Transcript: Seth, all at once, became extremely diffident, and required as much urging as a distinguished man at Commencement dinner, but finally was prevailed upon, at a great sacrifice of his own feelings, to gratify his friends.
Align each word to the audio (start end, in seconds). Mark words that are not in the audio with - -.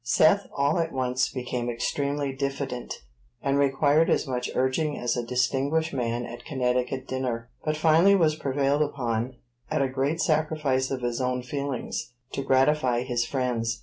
Seth, 0.03 0.47
all 0.57 0.79
at 0.79 0.91
once, 0.91 1.29
became 1.29 1.69
extremely 1.69 2.33
diffident, 2.33 3.03
and 3.43 3.59
required 3.59 4.09
as 4.09 4.25
much 4.25 4.49
urging 4.55 4.97
as 4.97 5.15
a 5.15 5.21
distinguished 5.21 5.93
man 5.93 6.25
at 6.25 6.43
Commencement 6.43 7.07
dinner, 7.07 7.51
but 7.63 7.77
finally 7.77 8.15
was 8.15 8.35
prevailed 8.35 8.81
upon, 8.81 9.35
at 9.69 9.83
a 9.83 9.87
great 9.87 10.19
sacrifice 10.19 10.89
of 10.89 11.01
his 11.03 11.21
own 11.21 11.43
feelings, 11.43 12.13
to 12.31 12.41
gratify 12.41 13.03
his 13.03 13.27
friends. 13.27 13.79